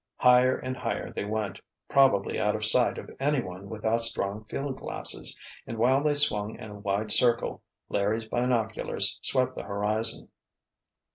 [0.17, 5.37] Higher and higher they went, probably out of sight of anyone without strong field glasses,
[5.67, 10.29] and while they swung in a wide circle, Larry's binoculars swept the horizon.